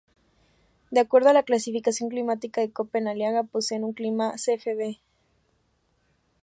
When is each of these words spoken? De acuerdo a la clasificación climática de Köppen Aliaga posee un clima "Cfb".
De 0.89 0.99
acuerdo 0.99 1.29
a 1.29 1.33
la 1.33 1.43
clasificación 1.43 2.09
climática 2.09 2.59
de 2.61 2.71
Köppen 2.71 3.07
Aliaga 3.07 3.43
posee 3.43 3.79
un 3.83 3.93
clima 3.93 4.33
"Cfb". 4.35 4.97